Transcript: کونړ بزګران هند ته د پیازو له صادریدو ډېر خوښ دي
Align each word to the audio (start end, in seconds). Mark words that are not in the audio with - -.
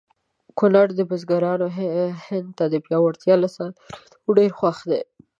کونړ 0.57 0.87
بزګران 1.09 1.61
هند 2.27 2.49
ته 2.57 2.65
د 2.73 2.75
پیازو 2.85 3.33
له 3.41 3.47
صادریدو 3.55 4.29
ډېر 4.37 4.51
خوښ 4.57 4.77
دي 4.89 5.01